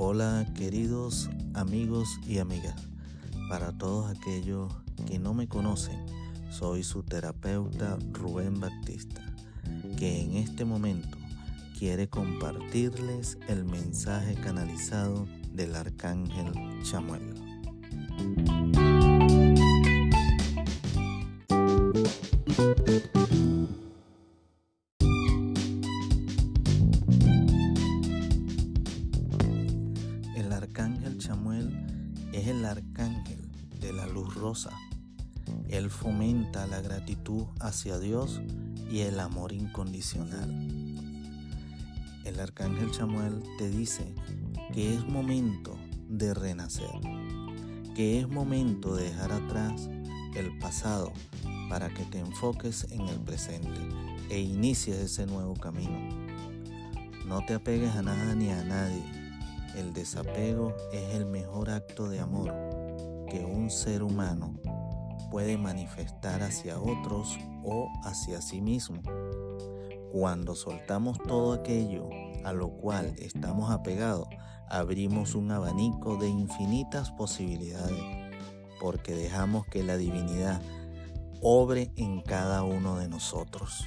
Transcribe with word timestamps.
Hola 0.00 0.46
queridos 0.54 1.28
amigos 1.54 2.20
y 2.24 2.38
amigas. 2.38 2.76
Para 3.48 3.76
todos 3.76 4.08
aquellos 4.16 4.72
que 5.08 5.18
no 5.18 5.34
me 5.34 5.48
conocen, 5.48 6.06
soy 6.52 6.84
su 6.84 7.02
terapeuta 7.02 7.98
Rubén 8.12 8.60
Baptista, 8.60 9.20
que 9.98 10.22
en 10.22 10.36
este 10.36 10.64
momento 10.64 11.18
quiere 11.76 12.08
compartirles 12.08 13.38
el 13.48 13.64
mensaje 13.64 14.36
canalizado 14.36 15.26
del 15.52 15.74
arcángel 15.74 16.52
Chamuel. 16.84 17.34
Es 32.32 32.46
el 32.48 32.64
arcángel 32.64 33.48
de 33.80 33.92
la 33.92 34.06
luz 34.06 34.34
rosa. 34.34 34.70
Él 35.68 35.90
fomenta 35.90 36.66
la 36.66 36.80
gratitud 36.80 37.46
hacia 37.60 37.98
Dios 37.98 38.40
y 38.90 39.00
el 39.00 39.18
amor 39.20 39.52
incondicional. 39.52 40.50
El 42.24 42.40
arcángel 42.40 42.90
Chamuel 42.90 43.42
te 43.56 43.70
dice 43.70 44.14
que 44.72 44.94
es 44.94 45.06
momento 45.06 45.78
de 46.08 46.34
renacer, 46.34 46.90
que 47.94 48.20
es 48.20 48.28
momento 48.28 48.94
de 48.94 49.04
dejar 49.04 49.32
atrás 49.32 49.88
el 50.34 50.58
pasado 50.58 51.12
para 51.68 51.88
que 51.88 52.04
te 52.04 52.18
enfoques 52.18 52.86
en 52.90 53.02
el 53.08 53.18
presente 53.20 53.80
e 54.30 54.40
inicies 54.40 54.96
ese 54.96 55.26
nuevo 55.26 55.54
camino. 55.54 55.98
No 57.26 57.44
te 57.46 57.54
apegues 57.54 57.94
a 57.94 58.02
nada 58.02 58.34
ni 58.34 58.50
a 58.50 58.62
nadie 58.64 59.17
el 59.76 59.92
desapego 59.92 60.74
es 60.92 61.14
el 61.14 61.26
mejor 61.26 61.70
acto 61.70 62.08
de 62.08 62.20
amor 62.20 62.54
que 63.28 63.44
un 63.44 63.70
ser 63.70 64.02
humano 64.02 64.58
puede 65.30 65.58
manifestar 65.58 66.42
hacia 66.42 66.80
otros 66.80 67.38
o 67.64 67.88
hacia 68.04 68.40
sí 68.40 68.60
mismo. 68.60 69.02
Cuando 70.12 70.54
soltamos 70.54 71.18
todo 71.18 71.52
aquello 71.52 72.08
a 72.44 72.52
lo 72.52 72.70
cual 72.70 73.14
estamos 73.18 73.70
apegados, 73.70 74.28
abrimos 74.68 75.34
un 75.34 75.50
abanico 75.50 76.16
de 76.16 76.28
infinitas 76.28 77.10
posibilidades, 77.10 78.02
porque 78.80 79.14
dejamos 79.14 79.66
que 79.66 79.82
la 79.82 79.96
divinidad 79.96 80.62
obre 81.42 81.92
en 81.96 82.22
cada 82.22 82.62
uno 82.62 82.98
de 82.98 83.08
nosotros. 83.08 83.84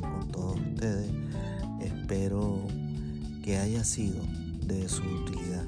Con 0.00 0.28
todos 0.30 0.60
ustedes. 0.60 1.10
Espero 1.80 2.60
que 3.42 3.58
haya 3.58 3.82
sido 3.82 4.22
de 4.64 4.88
su 4.88 5.02
utilidad. 5.02 5.64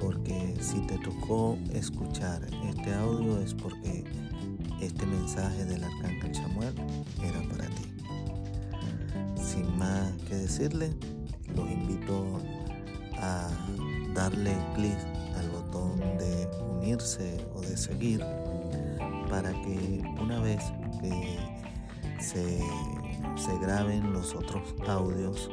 Porque 0.00 0.54
si 0.60 0.80
te 0.86 0.96
tocó 0.98 1.58
escuchar 1.72 2.40
este 2.70 2.94
audio 2.94 3.38
es 3.40 3.52
porque 3.52 4.04
este 4.80 5.04
mensaje 5.04 5.66
del 5.66 5.84
Arcángel 5.84 6.34
Samuel 6.34 6.74
era 7.22 7.42
para 7.50 7.66
ti. 7.66 7.84
Sin 9.42 9.76
más 9.76 10.10
que 10.28 10.36
decirle, 10.36 10.90
los 11.54 11.70
invito 11.70 12.40
a 13.18 13.50
darle 14.14 14.56
clic 14.74 14.96
al 15.36 15.50
botón 15.50 15.98
de 16.18 16.48
unirse 16.78 17.44
o 17.54 17.60
de 17.60 17.76
seguir 17.76 18.24
para 19.28 19.52
que 19.52 20.02
una 20.18 20.40
vez 20.40 20.62
que 21.00 21.55
se, 22.18 22.60
se 23.36 23.58
graben 23.60 24.12
los 24.12 24.34
otros 24.34 24.74
audios 24.86 25.50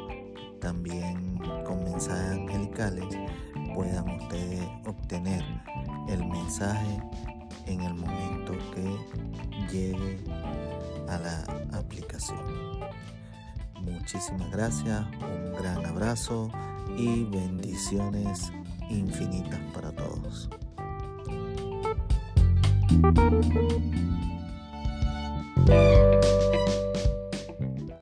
también 0.59 1.37
con 1.65 1.83
mensajes 1.83 2.39
angelicales 2.39 3.05
puedan 3.73 4.07
ustedes 4.21 4.65
obtener 4.85 5.43
el 6.07 6.25
mensaje 6.25 7.01
en 7.65 7.81
el 7.81 7.93
momento 7.93 8.53
que 8.73 8.97
llegue 9.71 10.23
a 11.09 11.17
la 11.17 11.77
aplicación. 11.77 12.39
Muchísimas 13.81 14.49
gracias, 14.51 15.05
un 15.21 15.53
gran 15.53 15.85
abrazo 15.85 16.49
y 16.97 17.25
bendiciones 17.25 18.51
infinitas 18.89 19.59
para 19.73 19.91
todos. 19.91 20.49